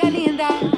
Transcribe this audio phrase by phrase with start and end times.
[0.00, 0.77] house music.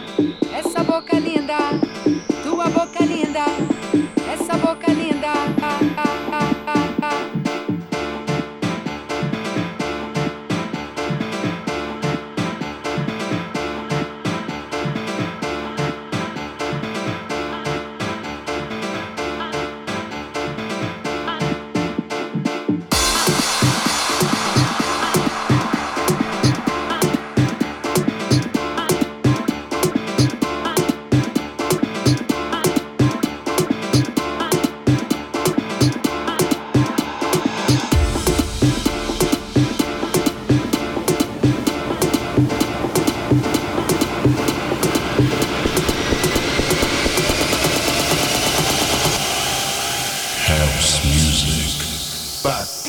[52.51, 52.80] Fuck.